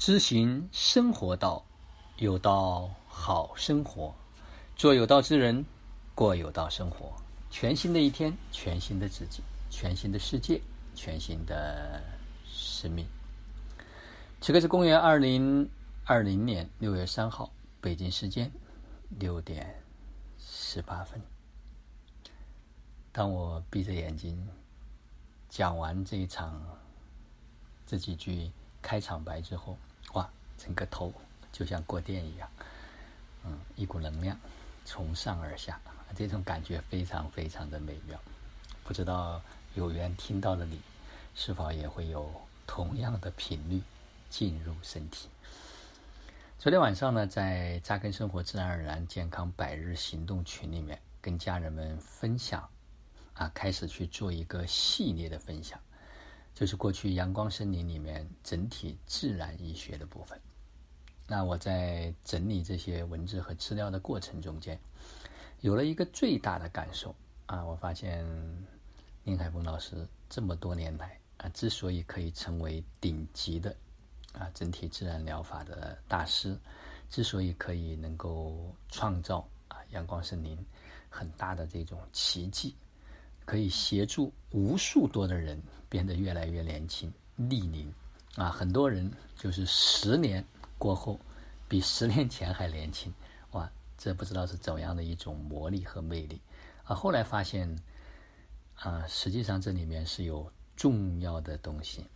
[0.00, 1.62] 知行生活道，
[2.16, 4.14] 有道好生活，
[4.74, 5.62] 做有道之人，
[6.14, 7.12] 过有道生活。
[7.50, 10.58] 全新的一天，全新的自己，全新的世界，
[10.94, 12.02] 全新的
[12.46, 13.06] 生命。
[14.40, 15.68] 此刻是公元二零
[16.06, 18.50] 二零年六月三号，北京时间
[19.18, 19.84] 六点
[20.38, 21.20] 十八分。
[23.12, 24.48] 当我闭着眼睛
[25.50, 26.58] 讲完这一场
[27.86, 29.76] 这几句开场白之后，
[30.62, 31.10] 整个头
[31.50, 32.48] 就像过电一样，
[33.44, 34.38] 嗯，一股能量
[34.84, 35.80] 从上而下，
[36.14, 38.20] 这种感觉非常非常的美妙。
[38.84, 39.40] 不知道
[39.74, 40.78] 有缘听到的你，
[41.34, 42.30] 是否也会有
[42.66, 43.80] 同样的频率
[44.28, 45.28] 进入身体？
[46.58, 52.68] 昨天晚上呢，在扎根生活自然而然健康百日行动群里面，跟家人们分享。
[53.34, 55.80] 啊，开始去做一个系列的分享，
[56.54, 60.38] 就是过去阳光森林里面整体自然医学的部分。
[61.30, 64.76] 那我在整理这些文字和资料的过程中间，
[65.60, 67.14] 有了一个最大的感受
[67.46, 68.26] 啊，我发现
[69.22, 73.70] 林海峰老师这么多年来啊，之所以可以成为顶级的
[74.32, 76.58] 啊整体自然疗法的大师，
[77.08, 80.58] 之所以可以能够创造啊阳光森林
[81.08, 82.74] 很大的这种奇迹。
[83.44, 87.92] 可以协助无数多的人变得越来越年轻、逆龄
[88.34, 88.50] 啊！
[88.50, 90.44] 很多人就是十年
[90.80, 91.20] 过后，
[91.68, 93.12] 比十年前还年轻，
[93.50, 93.70] 哇！
[93.98, 96.40] 这不知道是怎样的一种魔力和魅力
[96.84, 96.96] 啊！
[96.96, 97.78] 后来发现
[98.74, 102.06] 啊，实际上这里面是有重要的东西，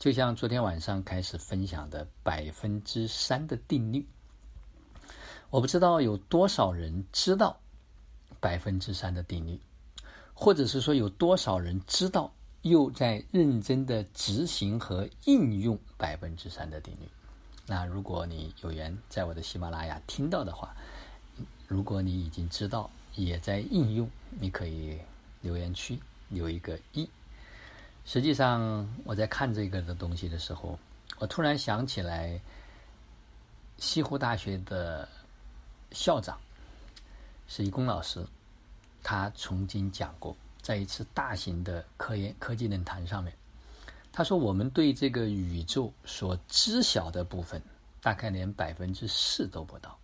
[0.00, 4.04] 就像昨天晚上开始分享的百分之三的定律，
[5.48, 7.56] 我不知道有多少人知道
[8.40, 9.60] 百分之三的定律。
[10.34, 12.32] 或者是说，有多少人知道
[12.62, 17.08] 又在认真的执行和应用百分之三的定律？
[17.70, 20.74] 那如果你有缘在我的喜马拉雅听到的话，
[21.66, 24.10] 如果你已经知道也在应用，
[24.40, 24.98] 你可以
[25.42, 26.00] 留言区
[26.30, 27.06] 留一个一。
[28.06, 30.78] 实际上，我在看这个的东西的时候，
[31.18, 32.40] 我突然想起来，
[33.76, 35.06] 西湖大学的
[35.90, 36.40] 校长
[37.46, 38.26] 史一公老师。
[39.00, 43.32] 他曾经讲过，在一次大型的科研科技论坛上面，
[44.12, 47.62] 他说：“我们对这个宇宙所知晓的部分，
[48.00, 49.96] 大概连百分之四都不到，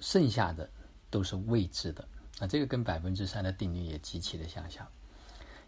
[0.00, 0.68] 剩下的
[1.10, 2.06] 都是未知的。”
[2.38, 4.86] 啊，这个跟百分之三的定律也极其的相像。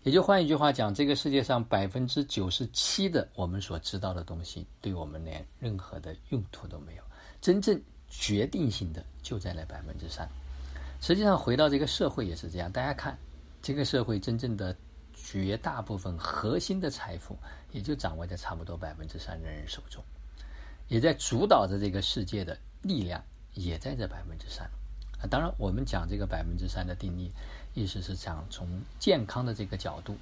[0.02, 7.02] 也就换一句话讲，这个世界上百分之九十七的我们所知道的东西，对我们连任何的用途都没有。
[7.40, 7.78] 真正
[8.08, 10.28] 决定性的就在那百分之三。
[11.00, 12.70] 实际上，回到这个社会也是这样。
[12.70, 13.18] 大家看，
[13.60, 14.74] 这个社会真正的
[15.24, 17.38] 绝大部分核心的财富，
[17.72, 20.02] 也就掌握在差不多百分之三的人手中，
[20.88, 23.22] 也在主导着这个世界的力量，
[23.54, 24.68] 也在这百分之三。
[25.20, 27.30] 啊，当然，我们讲这个百分之三的定义，
[27.74, 30.16] 意思是想从健康的这个角度，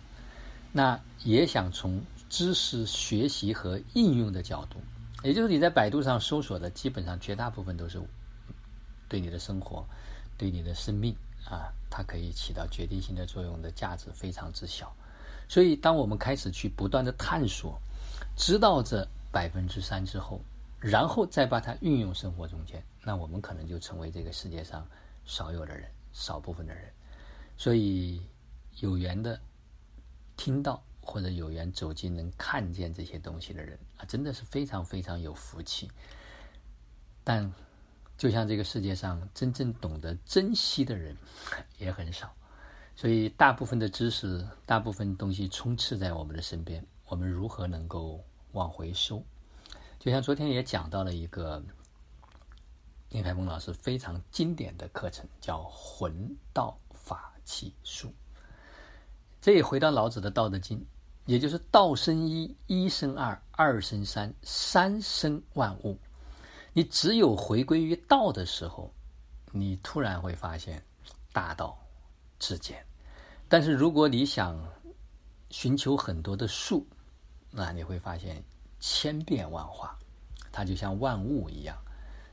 [0.72, 4.78] 那也想从知识学习和应用的角度，
[5.22, 8.00] 也就是你在百度上搜索的，基本上绝大部分都是
[9.08, 9.86] 对你的生活。
[10.36, 11.16] 对你的生命
[11.48, 14.94] 啊，它可以起到决定性的作用的价值非常之小，
[15.48, 17.80] 所以当我们开始去不断的探索，
[18.36, 20.42] 知道这百分之三之后，
[20.78, 24.86] 然后再把它运用生活中间，那我们可能就成为这个世界上
[25.24, 26.92] 少有的人，少部分的人。
[27.56, 28.20] 所以
[28.80, 29.40] 有缘的
[30.36, 35.90] 听到或者有缘走进能看见这些东西的人啊，真的是非常非常有福气。
[37.24, 37.50] 但。
[38.18, 41.16] 就像这个世界上真正懂得珍惜的人
[41.78, 42.34] 也很少，
[42.96, 48.20] 所以大部分的知识、大部分东西充斥在我们的身边，我们如何能够
[48.52, 49.24] 往回收？
[50.00, 51.62] 就像昨天也讲到了一个
[53.10, 58.12] 林海峰老师非常经典的课程，叫“魂道法器术”。
[59.40, 60.76] 这也回到老子的《道德经》，
[61.24, 65.96] 也就是“道生一，一生二，二生三，三生万物”。
[66.78, 68.88] 你只有回归于道的时候，
[69.50, 70.80] 你突然会发现
[71.32, 71.76] 大道
[72.38, 72.80] 至简。
[73.48, 74.56] 但是如果你想
[75.50, 76.86] 寻求很多的术，
[77.50, 78.40] 那你会发现
[78.78, 79.98] 千变万化，
[80.52, 81.76] 它就像万物一样。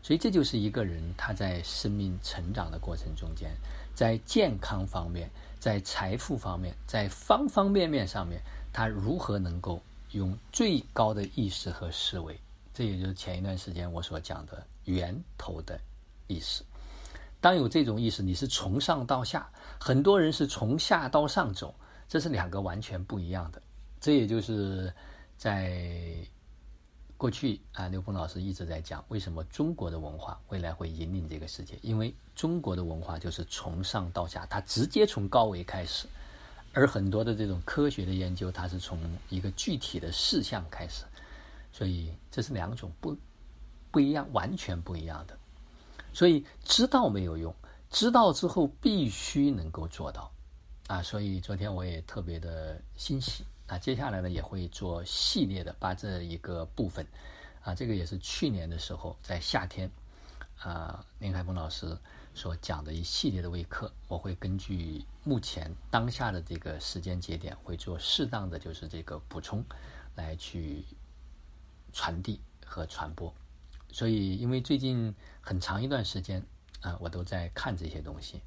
[0.04, 3.50] 所以这就是一个人他在生命成长的过程中间，
[3.96, 5.28] 在健康方面、
[5.60, 8.40] 在财富方面、在方方面面上面，
[8.72, 9.82] 他如何能够
[10.12, 12.40] 用最高的意识和思维。
[12.75, 15.80] 这也就是前一段时间我所讲的源头的
[16.27, 16.62] 意识。
[17.39, 19.50] 当有这种意识，你是从上到下，
[19.80, 21.74] 很多人是从下到上走，
[22.10, 23.62] 这是两个完全不一样的。
[24.01, 24.94] 这也就是
[25.38, 26.18] 在
[27.16, 31.80] 过去啊，刘峰老师一直在讲，为什么中国的文化未来会引领这个世界？
[31.81, 36.07] 因为中国的文化就是从上到下，它直接从高维开始，
[36.74, 39.00] 而很多的这种科学的研究，它是从
[39.30, 41.06] 一个具体的事项开始，
[41.75, 43.18] 所以这是两种不
[43.92, 45.38] 不一样，完全不一样的。
[46.13, 47.54] 所以知道没有用，
[47.89, 50.31] 知道之后必须能够做到
[50.88, 51.01] 啊！
[51.01, 53.44] 所以昨天我也特别的欣喜。
[53.68, 57.06] 那接下来呢，也会做系列的，把这一个部分，
[57.62, 59.92] 啊，这个也是去年的时候在夏天，
[60.57, 61.98] 啊，林海峰老师
[62.33, 69.62] 所讲的一系列的微课，我会根据目前当下的这个时间节点，会做适当的就是这个补充，
[70.16, 70.81] 来去
[71.96, 73.34] 传递和传播。
[73.92, 75.12] 所以，因为最近
[75.42, 76.40] 很长一段时间
[76.82, 78.40] 啊，我都在看这些东西。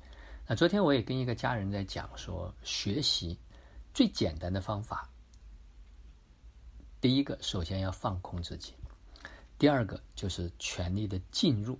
[0.47, 3.37] 那昨天我也跟一个家人在讲说，学习。
[3.95, 5.11] 最简单的方法，
[7.01, 8.73] 第一个，首先要放空自己；
[9.59, 11.77] 第二个，就是全力的进入，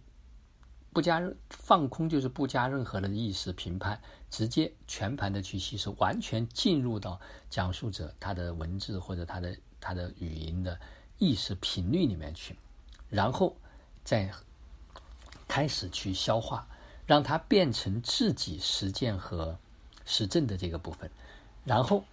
[0.93, 4.01] 不加放空，就是不加任何的意识评判，
[4.31, 10.81] 直接全盘的去吸收，完全进入到讲述者他的文字或者他的他的语音的
[11.19, 12.57] 意识频率里面去，
[13.11, 13.57] 然后
[14.05, 14.31] 再
[15.47, 16.67] 开始去消化，
[17.07, 19.59] 让它变成自己实践和
[20.07, 21.11] 实证的这个部分。
[21.65, 22.05] 然后，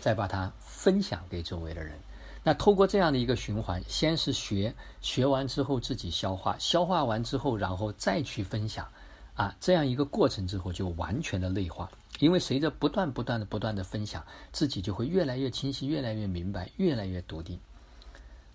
[0.00, 1.98] 再把它分享给周围的人。
[2.42, 8.86] 那透过这样的一个循环，先是学，学完之后自己消化，消化完之后，然后再去分享，
[9.34, 11.90] 啊，这样一个过程之后就完全的内化。
[12.18, 17.58] 因为随着不断不断的不断的分享，自己就会越来越清晰，越来越明白，越来越笃定。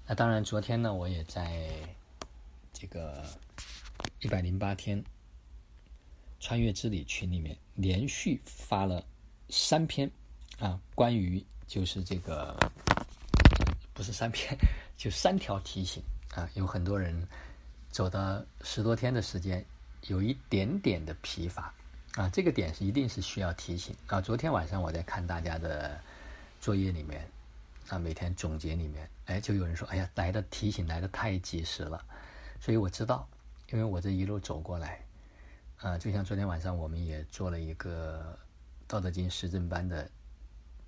[0.10, 1.70] 那当然，昨天呢，我也在
[2.74, 3.24] 这个
[4.22, 5.04] 一百零八天
[6.40, 9.06] 穿越之旅群里面连续发了
[9.50, 10.10] 三篇。
[10.58, 12.58] 啊，关于就是这个
[13.94, 14.58] 不是三篇，
[14.98, 16.02] 就三条提醒
[16.34, 16.50] 啊。
[16.56, 17.28] 有很多人
[17.92, 19.64] 走到十多天的时间，
[20.08, 21.72] 有一点点的疲乏
[22.16, 22.28] 啊。
[22.30, 24.20] 这个点是一定是需要提醒啊。
[24.20, 26.02] 昨天晚上我在看大家的
[26.60, 27.30] 作业里面
[27.90, 32.04] 啊，每天总结里面，哎，就有人说，哎呀，来的提醒来的太及时了。
[32.60, 33.28] 所以我知道，
[33.72, 35.00] 因为我这一路走过来
[35.78, 38.38] 啊，就像昨天晚上我们也做了一个
[38.88, 40.10] 《道德经》实证班的。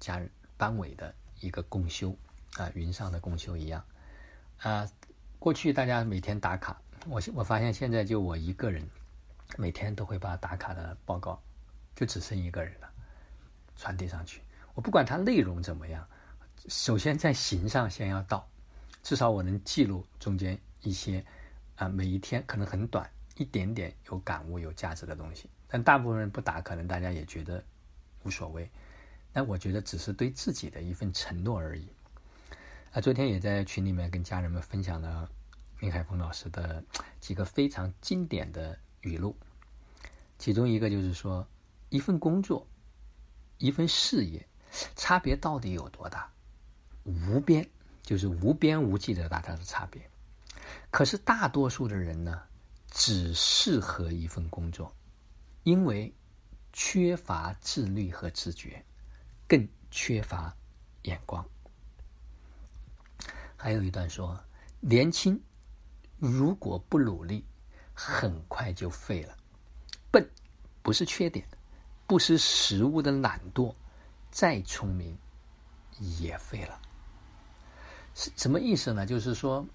[0.02, 0.20] 加
[0.58, 2.18] 班委的一个共修
[2.56, 3.86] 啊，云上的共修一样
[4.58, 4.90] 啊。
[5.38, 8.84] 过去大家每天打卡，我我发现现在就我一个人
[9.60, 11.40] 每天都会把打卡的报告
[11.96, 12.90] 就只剩一个人了，
[13.76, 14.42] 传递上去。
[14.74, 16.04] 我不管它内容怎么样，
[16.68, 18.48] 首先在形上先要到，
[19.02, 21.26] 至少我能记录中间一些
[21.76, 25.50] 啊，每一天可能很短，一点点有感悟、有价值的东西。
[25.68, 27.64] 但大部分人不打，可能大家也觉得
[28.24, 28.70] 无所谓。
[29.34, 31.88] 那我觉得只是对自己的一份承诺而已。
[32.92, 35.30] 啊，昨天也在群里面跟家人们分享了
[35.80, 36.84] 林海峰老师的
[37.20, 39.36] 几个非常经典的语录，
[40.38, 41.48] 其中一个就是说，
[41.90, 42.68] 一份工作，
[43.58, 44.46] 一份事业，
[44.96, 46.30] 差别到底有多大？
[47.04, 47.68] 无边，
[48.04, 50.02] 就是无边无际的大它的差别。
[50.90, 52.42] 可是大多数的人呢，
[52.90, 54.94] 只适合一份工作，
[55.64, 56.14] 因为
[56.74, 58.84] 缺乏自律和自觉。
[59.48, 60.56] 更缺乏
[61.02, 61.46] 眼光。
[63.58, 64.42] 还有一段说，
[64.80, 65.38] 年轻
[66.18, 67.44] 如果不努力，
[67.94, 69.36] 很快就废了。
[70.10, 70.26] 笨
[70.82, 71.46] 不是缺点，
[72.08, 73.76] 不识时务的懒惰，
[74.32, 75.18] 再聪明
[76.20, 76.82] 也废了。
[78.16, 79.06] 是什么意思呢？
[79.06, 79.66] 就是说，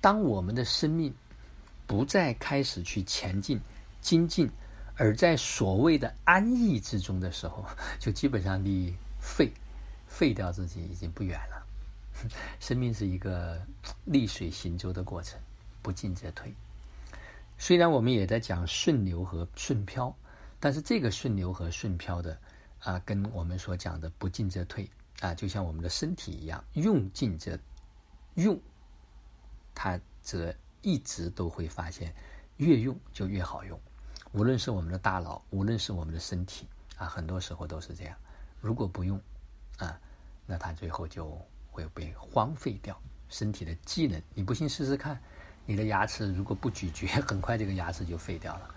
[0.00, 1.14] 当我们的生命
[1.86, 3.60] 不再开始去前进、
[4.00, 4.50] 精进。
[4.94, 7.64] 而在所谓的安逸之中的时候，
[7.98, 9.50] 就基本上离废
[10.06, 11.66] 废掉自己已经不远了。
[12.60, 13.60] 生命是一个
[14.04, 15.40] 逆水行舟的过程，
[15.80, 16.54] 不进则退。
[17.56, 20.14] 虽然我们也在讲顺流和顺漂，
[20.60, 22.36] 但是这个顺流和顺漂的
[22.80, 24.88] 啊，跟我们所讲的不进则退
[25.22, 27.56] 啊，就像我们的身体一样，用尽则
[28.34, 28.60] 用，
[29.72, 30.52] 它则
[30.82, 32.12] 一直都会发现，
[32.56, 33.78] 越用就越好用。
[34.32, 38.16] 无论是我们的大脑，无论是我们的身体，啊，很多时候都是这样。
[38.60, 39.20] 如果不用，
[39.78, 39.96] 啊，
[40.44, 43.00] 那它最后就会被荒废掉。
[43.28, 45.22] 身体的机能，你不信试试看，
[45.64, 48.74] 你的牙齿如果不咀嚼， 很快这个牙齿就废掉了。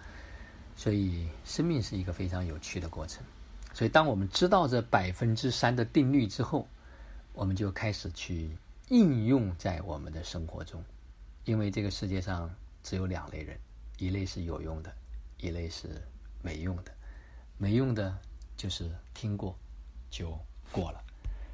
[0.76, 3.24] 所以，生命是一个非常有趣的过程。
[3.76, 6.66] 所以当我们知道这百分之三的定律之后
[7.34, 8.50] 我们就开始去
[8.88, 10.82] 应用在我们的生活中。
[11.44, 12.50] 因为这个世界上
[12.82, 13.60] 只有两类人
[13.98, 14.90] 一类是有用的
[15.38, 16.02] 一类是
[16.42, 16.92] 没用的。
[17.58, 18.18] 没用的
[18.56, 19.54] 就是听过
[20.10, 20.40] 就
[20.72, 21.04] 过了。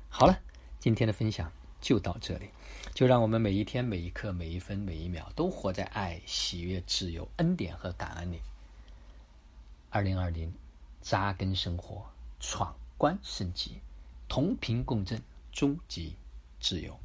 [0.07, 0.39] 好了
[0.79, 1.51] 今天的分享
[1.81, 2.49] 就到这里。
[2.93, 8.41] 就让我们每一天每一刻每一分每一秒都活在爱喜悦自由恩典和感恩里。
[9.89, 10.53] 二零二零
[11.01, 12.05] 扎根生活
[12.39, 13.79] 闯关升级
[14.27, 16.15] 同频共振终极
[16.59, 16.97] 自由。